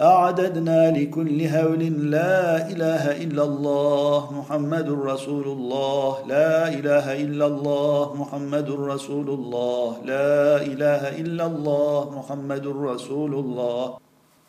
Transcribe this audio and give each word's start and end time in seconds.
أعددنا 0.00 0.90
لكل 0.90 1.46
هول 1.46 2.10
لا 2.10 2.66
إله 2.66 3.22
إلا 3.22 3.42
الله 3.44 4.32
محمد 4.32 4.88
رسول 4.90 5.46
الله. 5.46 6.10
لا 6.26 6.68
إله 6.68 7.22
إلا 7.22 7.46
الله 7.46 8.14
محمد 8.14 8.70
رسول 8.70 9.28
الله. 9.30 9.88
لا 10.04 10.66
إله 10.66 11.02
إلا 11.22 11.46
الله 11.46 12.10
محمد 12.10 12.66
رسول 12.66 13.34
الله. 13.34 13.82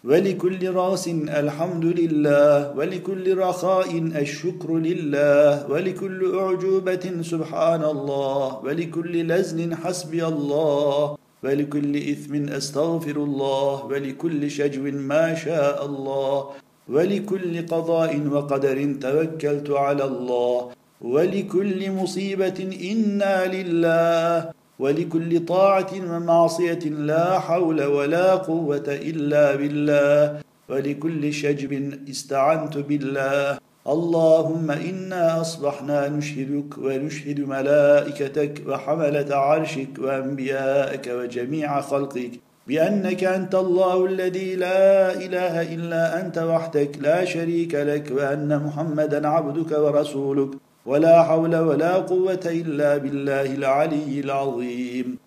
ولكل 0.03 0.61
راس 0.73 1.07
الحمد 1.29 1.85
لله. 1.85 2.77
ولكل 2.77 3.37
رخاء 3.37 3.91
الشكر 3.93 4.69
لله. 4.77 5.69
ولكل 5.69 6.19
أعجوبة 6.41 7.05
سبحان 7.21 7.83
الله. 7.85 8.65
ولكل 8.65 9.13
لزن 9.29 9.75
حسبي 9.75 10.25
الله. 10.25 11.17
ولكل 11.43 11.97
إثم 11.97 12.33
أستغفر 12.49 13.15
الله 13.15 13.85
ولكل 13.85 14.51
شجو 14.51 14.83
ما 14.83 15.35
شاء 15.35 15.85
الله 15.85 16.49
ولكل 16.89 17.65
قضاء 17.65 18.27
وقدر 18.31 18.77
توكلت 19.01 19.69
على 19.69 20.03
الله 20.03 20.69
ولكل 21.01 21.91
مصيبة 21.91 22.59
إنا 22.91 23.35
لله 23.55 24.51
ولكل 24.79 25.45
طاعة 25.45 25.91
ومعصية 26.11 26.83
لا 27.09 27.39
حول 27.39 27.83
ولا 27.83 28.35
قوة 28.35 28.87
إلا 28.87 29.55
بالله 29.55 30.41
ولكل 30.69 31.33
شجب 31.33 31.71
استعنت 32.09 32.77
بالله 32.77 33.57
اللهم 33.87 34.71
إنا 34.71 35.41
أصبحنا 35.41 36.07
نشهدك 36.09 36.77
ونشهد 36.77 37.39
ملائكتك 37.39 38.63
وحملة 38.67 39.35
عرشك 39.35 39.89
وأنبياءك 39.99 41.07
وجميع 41.07 41.81
خلقك 41.81 42.31
بأنك 42.67 43.23
أنت 43.23 43.55
الله 43.55 44.05
الذي 44.05 44.55
لا 44.55 45.13
إله 45.13 45.61
إلا 45.61 46.21
أنت 46.21 46.37
وحدك 46.37 46.97
لا 47.01 47.25
شريك 47.25 47.75
لك 47.75 48.11
وأن 48.11 48.63
محمدا 48.65 49.27
عبدك 49.27 49.71
ورسولك 49.77 50.49
ولا 50.85 51.23
حول 51.23 51.55
ولا 51.55 51.93
قوة 51.93 52.45
إلا 52.45 52.97
بالله 52.97 53.55
العلي 53.55 54.19
العظيم 54.19 55.17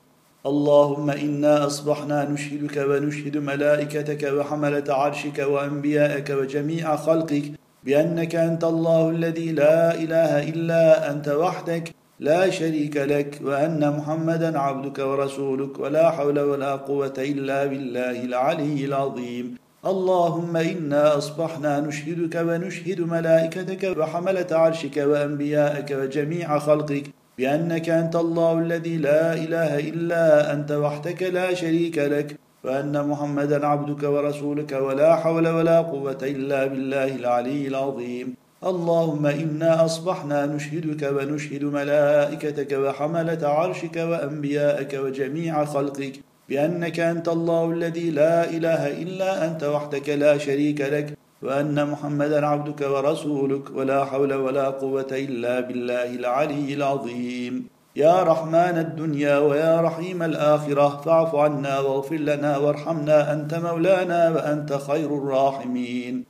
اللهم 0.46 1.10
إنا 1.10 1.66
أصبحنا 1.66 2.28
نشهدك 2.30 2.76
ونشهد 2.88 3.36
ملائكتك 3.36 4.32
وحملة 4.32 4.84
عرشك 4.88 5.38
وأنبياءك 5.38 6.30
وجميع 6.30 6.96
خلقك 6.96 7.58
بأنك 7.88 8.34
أنت 8.34 8.64
الله 8.64 9.10
الذي 9.10 9.52
لا 9.52 9.94
إله 9.94 10.48
إلا 10.48 11.10
أنت 11.10 11.28
وحدك 11.28 11.94
لا 12.20 12.50
شريك 12.50 12.96
لك 12.96 13.40
وأن 13.44 13.96
محمدا 13.96 14.58
عبدك 14.58 14.98
ورسولك 14.98 15.78
ولا 15.78 16.10
حول 16.10 16.38
ولا 16.40 16.76
قوة 16.76 17.14
إلا 17.18 17.64
بالله 17.64 18.24
العلي 18.24 18.84
العظيم. 18.84 19.56
اللهم 19.86 20.56
إنا 20.56 21.16
أصبحنا 21.16 21.80
نشهدك 21.80 22.34
ونشهد 22.48 23.00
ملائكتك 23.00 23.82
وحملة 23.98 24.50
عرشك 24.50 24.96
وأنبياءك 24.96 25.90
وجميع 25.90 26.58
خلقك. 26.58 27.04
بأنك 27.38 27.88
أنت 27.88 28.16
الله 28.16 28.58
الذي 28.58 28.96
لا 28.96 29.32
إله 29.32 29.78
إلا 29.78 30.52
أنت 30.52 30.72
وحدك 30.72 31.22
لا 31.22 31.54
شريك 31.54 31.98
لك. 31.98 32.28
وأن 32.68 33.08
محمدا 33.08 33.66
عبدك 33.66 34.02
ورسولك 34.02 34.72
ولا 34.72 35.16
حول 35.16 35.48
ولا 35.48 35.80
قوة 35.80 36.18
إلا 36.22 36.66
بالله 36.66 37.16
العلي 37.16 37.68
العظيم. 37.68 38.34
اللهم 38.70 39.26
إنا 39.26 39.84
أصبحنا 39.84 40.46
نشهدك 40.46 41.02
ونشهد 41.16 41.64
ملائكتك 41.64 42.72
وحملة 42.72 43.48
عرشك 43.48 43.96
وأنبياءك 43.96 44.92
وجميع 45.04 45.64
خلقك. 45.64 46.14
بأنك 46.48 47.00
أنت 47.00 47.28
الله 47.28 47.70
الذي 47.70 48.10
لا 48.10 48.50
إله 48.50 49.02
إلا 49.02 49.30
أنت 49.46 49.64
وحدك 49.64 50.08
لا 50.08 50.38
شريك 50.38 50.80
لك. 50.80 51.08
وأن 51.42 51.90
محمدا 51.90 52.46
عبدك 52.46 52.80
ورسولك 52.90 53.76
ولا 53.76 54.04
حول 54.04 54.32
ولا 54.34 54.66
قوة 54.68 55.12
إلا 55.12 55.60
بالله 55.60 56.14
العلي 56.14 56.74
العظيم. 56.74 57.77
يا 57.98 58.22
رحمن 58.22 58.78
الدنيا 58.78 59.38
ويا 59.38 59.80
رحيم 59.80 60.22
الآخرة 60.22 61.00
فاعف 61.04 61.34
عنا 61.34 61.80
واغفر 61.80 62.16
لنا 62.16 62.58
وارحمنا 62.58 63.32
أنت 63.32 63.54
مولانا 63.54 64.30
وأنت 64.30 64.72
خير 64.72 65.18
الراحمين. 65.18 66.24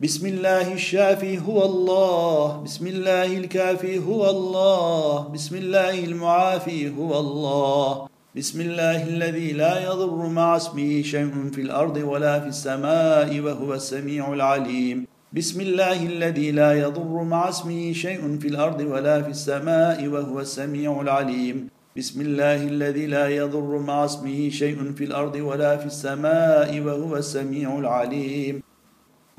بسم 0.00 0.26
الله 0.26 0.72
الشافي 0.72 1.38
هو 1.38 1.64
الله 1.64 2.62
بسم 2.62 2.86
الله 2.86 3.36
الكافي 3.36 3.98
هو 3.98 4.30
الله 4.30 5.28
بسم 5.34 5.56
الله 5.56 6.04
المعافي 6.04 6.96
هو 6.98 7.20
الله. 7.20 8.06
بسم 8.36 8.60
الله 8.60 9.02
الذي 9.02 9.52
لا 9.52 9.74
يضر 9.90 10.26
مع 10.26 10.56
اسمه 10.56 11.02
شيء 11.02 11.50
في 11.54 11.60
الأرض 11.60 11.96
ولا 11.96 12.40
في 12.40 12.46
السماء 12.46 13.40
وهو 13.40 13.74
السميع 13.74 14.32
العليم. 14.32 15.06
بسم 15.32 15.60
الله 15.60 16.06
الذي 16.06 16.52
لا 16.52 16.72
يضر 16.72 17.22
مع 17.22 17.48
اسمه 17.48 17.92
شيء 17.92 18.38
في 18.40 18.48
الأرض 18.48 18.80
ولا 18.80 19.22
في 19.22 19.28
السماء 19.28 20.06
وهو 20.06 20.40
السميع 20.40 21.00
العليم. 21.00 21.68
بسم 21.96 22.20
الله 22.20 22.62
الذي 22.62 23.06
لا 23.06 23.28
يضر 23.28 23.78
مع 23.78 24.04
اسمه 24.04 24.48
شيء 24.48 24.92
في 24.96 25.04
الأرض 25.04 25.34
ولا 25.34 25.76
في 25.76 25.86
السماء 25.86 26.80
وهو 26.80 27.16
السميع 27.16 27.78
العليم. 27.78 28.62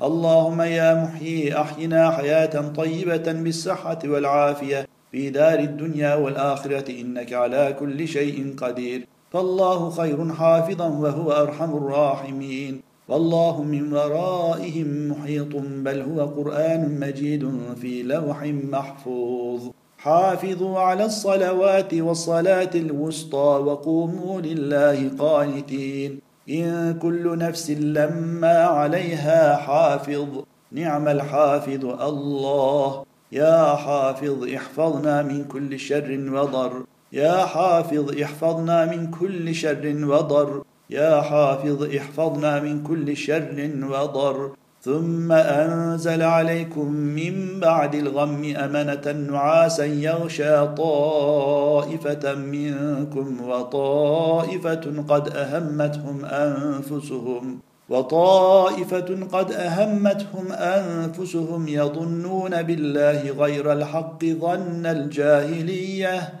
اللهم 0.02 0.60
يا 0.60 0.94
محيي 0.94 1.60
أحينا 1.60 2.10
حياة 2.10 2.54
طيبة 2.70 3.32
بالصحة 3.32 3.98
والعافية. 4.04 4.86
في 5.12 5.30
دار 5.30 5.58
الدنيا 5.58 6.14
والآخرة 6.14 7.00
إنك 7.00 7.32
على 7.32 7.76
كل 7.80 8.08
شيء 8.08 8.54
قدير. 8.58 9.06
فالله 9.32 9.90
خير 9.90 10.32
حافظا 10.34 10.88
وهو 10.88 11.32
أرحم 11.32 11.76
الراحمين. 11.76 12.89
والله 13.10 13.62
من 13.62 13.92
ورائهم 13.92 15.10
محيط 15.10 15.56
بل 15.56 16.00
هو 16.00 16.26
قرآن 16.26 17.00
مجيد 17.00 17.50
في 17.80 18.02
لوح 18.02 18.42
محفوظ. 18.44 19.60
حافظوا 19.98 20.78
على 20.78 21.04
الصلوات 21.04 21.94
والصلاة 21.94 22.70
الوسطى 22.74 23.36
وقوموا 23.66 24.40
لله 24.40 25.10
قانتين. 25.18 26.20
إن 26.50 26.98
كل 27.02 27.38
نفس 27.38 27.70
لما 27.70 28.64
عليها 28.64 29.56
حافظ 29.56 30.28
نعم 30.72 31.08
الحافظ 31.08 31.84
الله. 31.84 33.04
يا 33.32 33.74
حافظ 33.74 34.48
احفظنا 34.54 35.22
من 35.22 35.44
كل 35.44 35.78
شر 35.78 36.30
وضر. 36.32 36.84
يا 37.12 37.44
حافظ 37.46 38.20
احفظنا 38.22 38.84
من 38.84 39.10
كل 39.10 39.54
شر 39.54 39.96
وضر. 40.04 40.62
يا 40.90 41.20
حافظ 41.20 41.96
احفظنا 41.96 42.60
من 42.60 42.82
كل 42.82 43.16
شر 43.16 43.70
وضر. 43.82 44.50
ثم 44.82 45.32
أنزل 45.32 46.22
عليكم 46.22 46.92
من 46.92 47.60
بعد 47.60 47.94
الغم 47.94 48.54
أمنة 48.56 49.12
نعاسا 49.32 49.84
يغشى 49.84 50.66
طائفة 50.66 52.34
منكم 52.34 53.48
وطائفة 53.48 55.04
قد 55.08 55.28
أهمتهم 55.28 56.24
أنفسهم 56.24 57.58
وطائفة 57.88 59.26
قد 59.32 59.52
أهمتهم 59.52 60.52
أنفسهم 60.52 61.68
يظنون 61.68 62.62
بالله 62.62 63.30
غير 63.30 63.72
الحق 63.72 64.24
ظن 64.24 64.86
الجاهلية. 64.86 66.40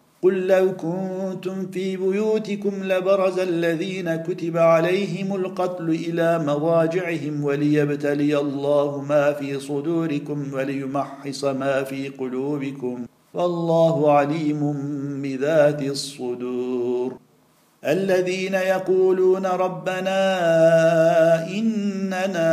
قل 0.23 0.47
لو 0.47 0.75
كنتم 0.75 1.67
في 1.71 1.97
بيوتكم 1.97 2.83
لبرز 2.83 3.39
الذين 3.39 4.15
كتب 4.15 4.57
عليهم 4.57 5.35
القتل 5.35 5.89
إلى 5.89 6.39
مضاجعهم 6.39 7.43
وليبتلي 7.43 8.37
الله 8.37 9.01
ما 9.01 9.33
في 9.33 9.59
صدوركم 9.59 10.53
وليمحص 10.53 11.43
ما 11.43 11.83
في 11.83 12.09
قلوبكم 12.09 13.05
والله 13.33 14.11
عليم 14.11 14.73
بذات 15.23 15.81
الصدور. 15.81 17.17
الذين 17.85 18.53
يقولون 18.53 19.45
ربنا 19.45 20.19
اننا 21.47 22.51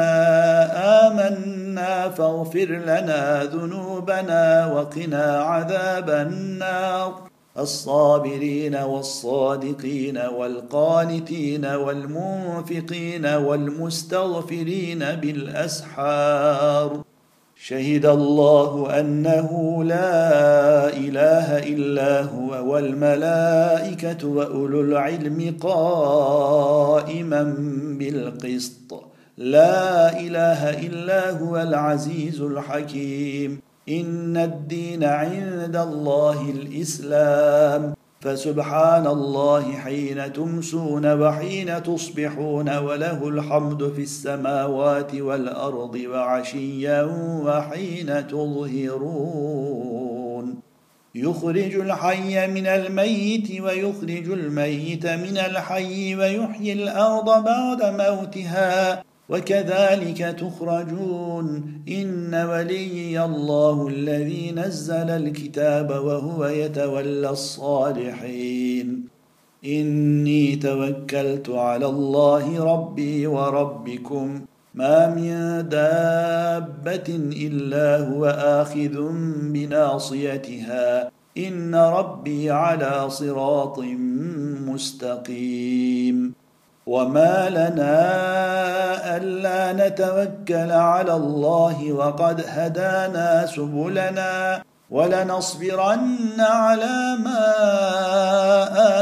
امنا 1.09 2.09
فاغفر 2.09 2.67
لنا 2.67 3.45
ذنوبنا 3.45 4.67
وقنا 4.67 5.43
عذاب 5.43 6.11
النار 6.11 7.28
الصابرين 7.59 8.77
والصادقين 8.77 10.19
والقانتين 10.19 11.67
والمنفقين 11.67 13.27
والمستغفرين 13.27 14.99
بالأسحار. 14.99 17.03
شهد 17.61 18.07
الله 18.07 19.01
أنه 19.01 19.85
لا 19.85 20.97
إله 20.97 21.59
إلا 21.59 22.23
هو 22.23 22.73
والملائكة 22.73 24.29
وأولو 24.29 24.81
العلم 24.81 25.57
قائما 25.61 27.43
بالقسط. 27.99 29.03
لا 29.39 30.21
إله 30.21 30.87
إلا 30.87 31.31
هو 31.31 31.57
العزيز 31.57 32.41
الحكيم. 32.41 33.61
إن 33.89 34.37
الدين 34.37 35.05
عند 35.05 35.77
الله 35.77 36.51
الإسلام. 36.51 37.95
فسبحان 38.21 39.07
الله 39.07 39.73
حين 39.73 40.33
تمسون 40.33 41.21
وحين 41.21 41.83
تصبحون 41.83 42.77
وله 42.79 43.29
الحمد 43.29 43.93
في 43.97 44.03
السماوات 44.03 45.15
والأرض 45.15 45.95
وعشيا 45.95 47.03
وحين 47.45 48.27
تظهرون. 48.29 49.79
يخرج 51.15 51.75
الحي 51.75 52.47
من 52.47 52.67
الميت 52.67 53.61
ويخرج 53.61 54.31
الميت 54.31 55.07
من 55.07 55.39
الحي 55.39 56.15
ويحيي 56.15 56.73
الأرض 56.73 57.45
بعد 57.45 57.83
موتها. 57.85 59.08
وكذلك 59.29 60.19
تخرجون 60.19 61.73
إن 61.89 62.35
وليي 62.35 63.25
الله 63.25 63.89
الذي 63.89 64.53
نزل 64.53 65.11
الكتاب 65.11 65.91
وهو 65.91 66.47
يتولى 66.47 67.31
الصالحين. 67.31 69.05
إني 69.65 70.57
توكلت 70.57 71.51
على 71.51 71.87
الله 71.87 72.65
ربي 72.75 73.27
وربكم. 73.27 74.41
ما 74.75 75.15
من 75.15 75.69
دابة 75.69 77.09
إلا 77.19 78.09
هو 78.09 78.25
آخذ 78.39 79.13
بناصيتها. 79.43 81.11
إن 81.39 81.75
ربي 81.75 82.51
على 82.51 83.11
صراط 83.11 83.79
مستقيم. 84.69 86.38
وما 86.89 87.51
لنا 87.51 87.97
الا 89.17 89.73
نتوكل 89.89 90.73
على 90.73 91.15
الله 91.15 91.93
وقد 91.93 92.45
هدانا 92.49 93.47
سبلنا 93.47 94.63
ولنصبرن 94.91 96.41
على 96.41 97.17
ما 97.25 97.45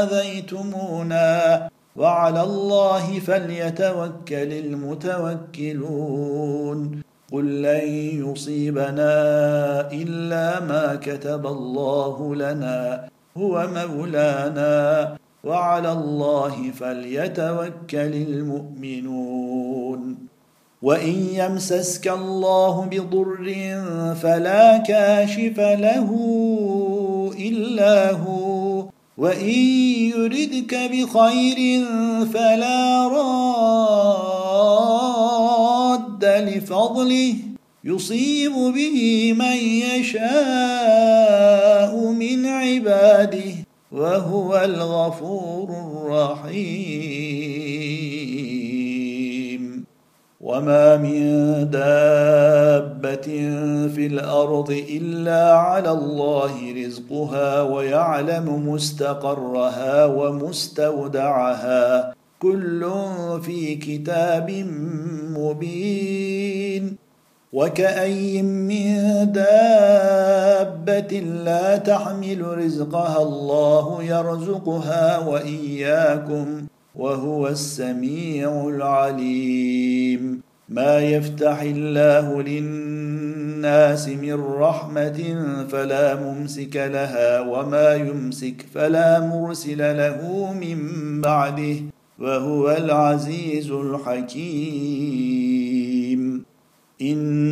اذيتمونا 0.03 1.69
وعلى 1.95 2.41
الله 2.43 3.19
فليتوكل 3.19 4.51
المتوكلون 5.57 7.01
قل 7.33 7.61
لن 7.61 7.87
يصيبنا 8.27 9.11
الا 9.91 10.59
ما 10.59 10.95
كتب 11.01 11.45
الله 11.47 12.35
لنا 12.35 13.07
هو 13.37 13.67
مولانا 13.75 15.17
وعلى 15.43 15.91
الله 15.91 16.71
فليتوكل 16.79 17.73
المؤمنون. 17.93 20.17
وإن 20.81 21.27
يمسسك 21.33 22.07
الله 22.07 22.87
بضر 22.91 23.53
فلا 24.21 24.77
كاشف 24.77 25.59
له 25.59 26.09
إلا 27.39 28.11
هو. 28.11 28.85
وإن 29.17 29.59
يردك 30.15 30.75
بخير 30.75 31.85
فلا 32.33 33.07
راد 33.07 33.27
لفضله. 36.25 37.33
يصيب 37.83 38.53
به 38.53 39.33
من 39.33 39.57
يشاء 39.95 41.95
من 42.11 42.45
عباده. 42.45 43.56
وهو 43.97 44.61
الغفور 44.63 45.69
الرحيم. 45.69 46.57
وما 50.41 50.97
من 50.97 51.19
دابة 51.69 53.27
في 53.95 54.05
الأرض 54.05 54.83
إلا 54.89 55.53
على 55.53 55.91
الله 55.91 56.85
رزقها 56.85 57.61
ويعلم 57.61 58.69
مستقرها 58.69 60.05
ومستودعها. 60.05 62.13
كل 62.41 62.91
في 63.41 63.75
كتاب 63.75 64.65
مبين. 65.37 66.46
وكأي 67.53 68.41
من 68.41 68.97
دابة 69.31 71.19
لا 71.19 71.77
تحمل 71.77 72.57
رزقها 72.57 73.21
الله 73.21 74.03
يرزقها 74.03 75.17
وإياكم 75.17 76.65
وهو 76.95 77.47
السميع 77.47 78.67
العليم. 78.67 80.41
ما 80.69 80.99
يفتح 80.99 81.61
الله 81.61 82.41
للناس 82.41 84.07
من 84.07 84.43
رحمة 84.43 85.45
فلا 85.69 86.15
ممسك 86.15 86.75
لها 86.75 87.39
وما 87.39 87.93
يمسك 87.93 88.65
فلا 88.73 89.19
مرسل 89.19 89.97
له 89.97 90.53
من 90.53 90.77
بعده 91.21 91.75
وهو 92.19 92.71
العزيز 92.71 93.71
الحكيم. 93.71 95.56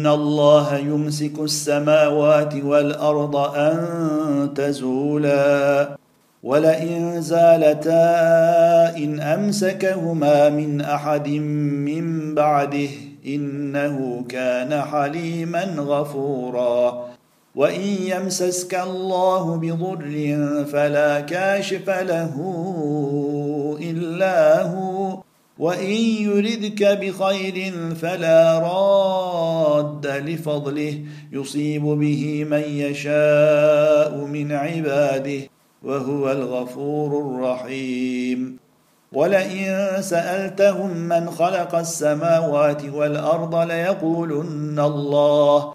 ان 0.05 0.11
الله 0.11 0.77
يمسك 0.77 1.39
السماوات 1.39 2.53
والارض 2.55 3.35
ان 3.35 4.53
تزولا 4.55 5.97
ولئن 6.43 7.21
زالتا 7.21 8.97
ان 8.97 9.19
امسكهما 9.19 10.49
من 10.49 10.81
احد 10.81 11.27
من 11.89 12.35
بعده 12.35 12.89
انه 13.25 14.25
كان 14.29 14.81
حليما 14.81 15.63
غفورا 15.77 17.05
وان 17.55 17.81
يمسسك 17.81 18.75
الله 18.75 19.55
بضر 19.55 20.13
فلا 20.71 21.19
كاشف 21.19 21.89
له 21.89 22.33
الا 23.81 24.61
هو 24.61 24.84
وإن 25.59 25.95
يردك 26.27 26.83
بخير 26.83 27.73
فلا 27.95 28.59
راد 28.59 30.07
لفضله 30.07 30.99
يصيب 31.31 31.83
به 31.83 32.45
من 32.49 32.63
يشاء 32.67 34.17
من 34.17 34.51
عباده 34.51 35.41
وهو 35.83 36.31
الغفور 36.31 37.21
الرحيم. 37.21 38.57
ولئن 39.13 40.01
سألتهم 40.01 40.97
من 40.97 41.29
خلق 41.29 41.75
السماوات 41.75 42.85
والأرض 42.85 43.55
ليقولن 43.55 44.79
الله 44.79 45.75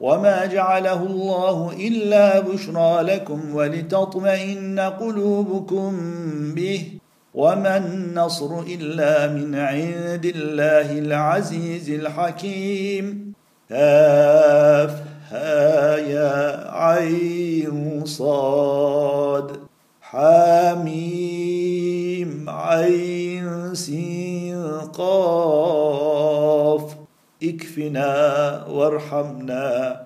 وما 0.00 0.46
جعله 0.46 1.02
الله 1.02 1.72
الا 1.72 2.40
بشرى 2.40 3.02
لكم 3.02 3.54
ولتطمئن 3.54 4.80
قلوبكم 4.80 5.92
به 6.54 6.88
وما 7.34 7.76
النصر 7.76 8.60
الا 8.60 9.26
من 9.26 9.54
عند 9.54 10.32
الله 10.36 10.98
العزيز 10.98 11.90
الحكيم. 11.90 13.32
هاف 13.70 15.02
ها 15.30 15.96
يا 15.96 16.70
عين 16.70 18.04
صاد 18.04 19.56
حاميم 20.00 21.58
عين 22.48 23.74
سين 23.74 24.64
قاف 24.94 26.18
اكفنا 27.42 28.64
وارحمنا. 28.70 30.00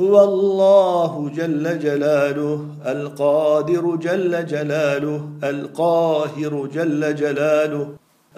هو 0.00 0.24
الله 0.24 1.30
جل 1.36 1.78
جلاله 1.78 2.66
القادر 2.86 3.96
جل 3.96 4.46
جلاله 4.46 5.28
القاهر 5.44 6.66
جل 6.66 7.14
جلاله 7.14 7.88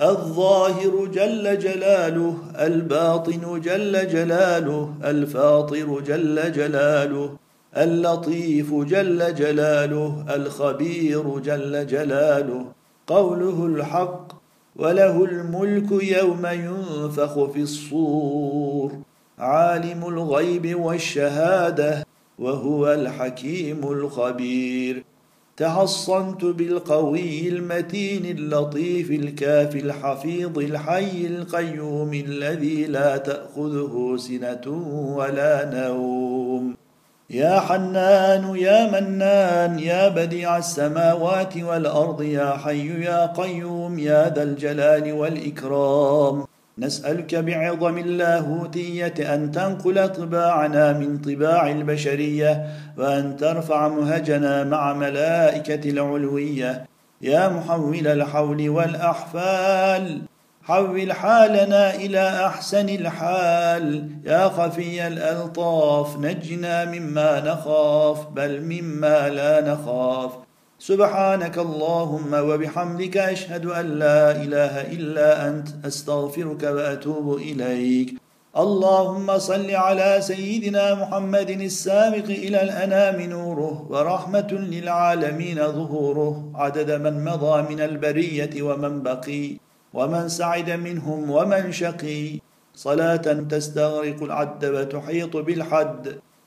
الظاهر 0.03 1.07
جل 1.07 1.59
جلاله 1.59 2.35
الباطن 2.59 3.61
جل 3.61 4.09
جلاله 4.09 4.95
الفاطر 5.05 6.01
جل 6.01 6.53
جلاله 6.53 7.31
اللطيف 7.77 8.75
جل 8.75 9.35
جلاله 9.35 10.25
الخبير 10.35 11.39
جل 11.39 11.87
جلاله. 11.87 12.65
قوله 13.07 13.67
الحق 13.67 14.44
وله 14.77 15.25
الملك 15.25 16.03
يوم 16.03 16.47
ينفخ 16.47 17.45
في 17.45 17.61
الصور. 17.61 18.93
عالم 19.39 20.05
الغيب 20.09 20.81
والشهادة 20.81 22.07
وهو 22.39 22.93
الحكيم 22.93 23.93
الخبير. 23.93 25.05
تحصنت 25.57 26.45
بالقوي 26.45 27.49
المتين 27.49 28.39
اللطيف 28.39 29.11
الكافي 29.11 29.81
الحفيظ 29.81 30.59
الحي 30.59 31.27
القيوم 31.27 32.15
الذي 32.15 32.85
لا 32.87 33.17
تأخذه 33.17 34.17
سنة 34.19 34.67
ولا 35.17 35.71
نوم. 35.75 36.84
يا 37.31 37.61
حنان 37.61 38.57
يا 38.57 38.91
منان 38.91 39.79
يا 39.79 40.09
بديع 40.09 40.57
السماوات 40.59 41.57
والأرض 41.57 42.23
يا 42.23 42.57
حي 42.57 43.05
يا 43.05 43.27
قيوم 43.27 43.99
يا 43.99 44.35
ذا 44.35 44.43
الجلال 44.43 45.13
والإكرام. 45.13 46.45
نسألك 46.79 47.35
بعظم 47.35 47.99
اللاهوتية 47.99 49.35
أن 49.35 49.51
تنقل 49.53 50.09
طباعنا 50.09 50.93
من 50.93 51.19
طباع 51.19 51.71
البشرية 51.71 52.67
وأن 52.99 53.37
ترفع 53.37 53.89
مهجنا 53.89 54.65
مع 54.65 54.93
ملائكة 54.93 55.91
العلوية. 55.91 56.87
يا 57.23 57.49
محول 57.49 58.07
الحول 58.07 58.69
والأحفال. 58.69 60.23
حول 60.65 61.13
حالنا 61.13 61.95
إلى 61.95 62.47
أحسن 62.47 62.89
الحال. 62.89 64.11
يا 64.25 64.49
خفي 64.49 65.07
الألطاف 65.07 66.19
نجنا 66.19 66.85
مما 66.85 67.41
نخاف 67.41 68.27
بل 68.29 68.63
مما 68.63 69.29
لا 69.29 69.73
نخاف. 69.73 70.31
سبحانك 70.79 71.59
اللهم 71.59 72.35
وبحمدك 72.35 73.17
أشهد 73.17 73.67
أن 73.67 73.87
لا 73.87 74.31
إله 74.31 74.81
إلا 74.81 75.49
أنت 75.49 75.69
أستغفرك 75.87 76.63
وأتوب 76.63 77.37
إليك. 77.37 78.15
اللهم 78.57 79.39
صل 79.39 79.71
على 79.71 80.17
سيدنا 80.21 80.95
محمد 80.95 81.51
السابق 81.51 82.25
إلى 82.25 82.63
الأنام 82.63 83.21
نوره 83.21 83.87
ورحمة 83.91 84.53
للعالمين 84.53 85.57
ظهوره. 85.57 86.53
عدد 86.55 86.91
من 86.91 87.25
مضى 87.25 87.75
من 87.75 87.81
البرية 87.81 88.63
ومن 88.63 89.03
بقي. 89.03 89.64
ومن 89.95 90.29
سعد 90.29 90.71
منهم 90.71 91.31
ومن 91.31 91.73
شقي. 91.73 92.41
صلاة 92.75 93.27
تستغرق 93.51 94.23
العد 94.23 94.65
وتحيط 94.65 95.37
بالحد. 95.37 96.05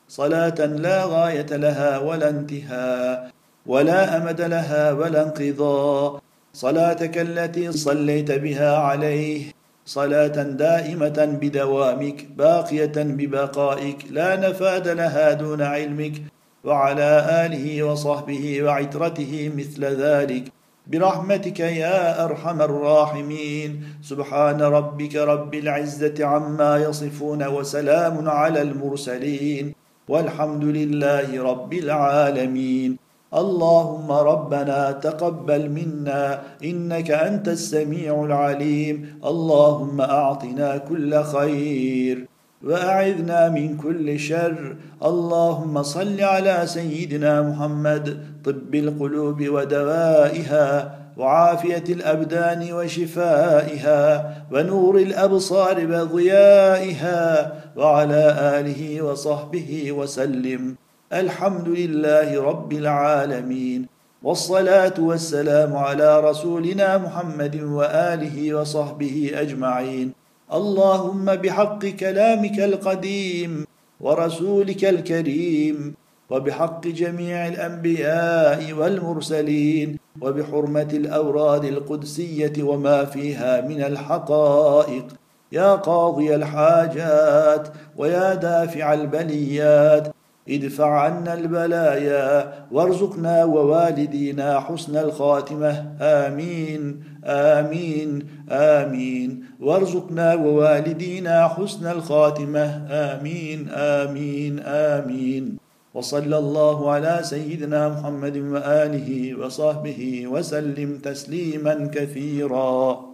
صلاة 0.09 0.59
لا 0.65 1.05
غاية 1.05 1.51
لها 1.51 1.97
ولا 1.99 2.29
انتهاء 2.29 3.31
ولا 3.65 4.17
أمد 4.17 4.41
لها 4.41 4.91
ولا 4.91 5.23
انقضاء. 5.23 6.21
صلاتك 6.53 7.17
التي 7.17 7.71
صليت 7.71 8.31
بها 8.31 8.77
عليه. 8.77 9.41
صلاة 9.85 10.37
دائمة 10.43 11.37
بدوامك 11.41 12.27
باقية 12.37 12.97
ببقائك. 12.97 13.99
لا 14.11 14.35
نفاد 14.35 14.87
لها 14.87 15.33
دون 15.33 15.61
علمك. 15.61 16.15
وعلى 16.63 17.11
آله 17.45 17.83
وصحبه 17.83 18.63
وعترته 18.63 19.51
مثل 19.55 19.85
ذلك. 19.85 20.56
برحمتك 20.91 21.59
يا 21.59 22.25
أرحم 22.25 22.61
الراحمين. 22.61 23.83
سبحان 24.01 24.61
ربك 24.61 25.15
رب 25.15 25.55
العزة 25.55 26.25
عما 26.25 26.77
يصفون 26.77 27.47
وسلام 27.47 28.29
على 28.29 28.61
المرسلين. 28.61 29.75
والحمد 30.07 30.63
لله 30.63 31.43
رب 31.43 31.73
العالمين. 31.73 32.97
اللهم 33.33 34.11
ربنا 34.11 34.91
تقبل 34.91 35.69
منا 35.69 36.41
إنك 36.63 37.11
أنت 37.11 37.47
السميع 37.47 38.23
العليم. 38.23 39.19
اللهم 39.25 40.01
أعطنا 40.01 40.77
كل 40.77 41.23
خير. 41.23 42.36
وأعذنا 42.67 43.49
من 43.49 43.77
كل 43.77 44.19
شر. 44.19 44.75
اللهم 45.03 45.83
صل 45.83 46.21
على 46.21 46.61
سيدنا 46.65 47.41
محمد 47.41 48.17
طب 48.45 48.75
القلوب 48.75 49.49
ودوائها 49.49 50.97
وعافية 51.17 51.83
الأبدان 51.89 52.73
وشفائها 52.73 54.33
ونور 54.51 54.97
الأبصار 54.97 55.87
وضيائها 55.87 57.53
وعلى 57.77 58.23
آله 58.59 59.01
وصحبه 59.01 59.91
وسلم. 59.91 60.75
الحمد 61.13 61.67
لله 61.67 62.43
رب 62.43 62.73
العالمين. 62.73 63.87
والصلاة 64.23 64.93
والسلام 64.99 65.75
على 65.75 66.19
رسولنا 66.19 66.97
محمد 66.97 67.55
وآله 67.63 68.53
وصحبه 68.53 69.31
أجمعين. 69.33 70.26
اللهم 70.53 71.25
بحق 71.25 71.85
كلامك 71.85 72.59
القديم 72.59 73.65
ورسولك 73.99 74.85
الكريم 74.85 75.93
وبحق 76.29 76.87
جميع 76.87 77.47
الأنبياء 77.47 78.73
والمرسلين 78.73 79.97
وبحرمة 80.21 80.89
الأوراد 80.93 81.65
القدسية 81.65 82.63
وما 82.63 83.05
فيها 83.05 83.61
من 83.61 83.81
الحقائق. 83.81 85.05
يا 85.51 85.75
قاضي 85.75 86.35
الحاجات 86.35 87.67
ويا 87.97 88.33
دافع 88.35 88.93
البليات 88.93 90.07
ادفع 90.49 90.99
عنا 90.99 91.33
البلايا 91.33 92.53
وارزقنا 92.71 93.43
ووالدينا 93.43 94.59
حسن 94.59 94.97
الخاتمة. 94.97 95.85
آمين 96.01 97.03
آمين 97.25 98.27
آمين. 98.51 99.43
وارزقنا 99.59 100.35
ووالدينا 100.35 101.47
حسن 101.47 101.87
الخاتمة. 101.87 102.87
آمين 102.89 103.69
آمين 103.69 104.59
آمين. 104.59 105.57
وصلى 105.93 106.37
الله 106.37 106.91
على 106.91 107.19
سيدنا 107.21 107.89
محمد 107.89 108.37
وآله 108.37 109.35
وصحبه 109.35 110.27
وسلم 110.27 110.97
تسليما 110.97 111.89
كثيرا. 111.93 113.06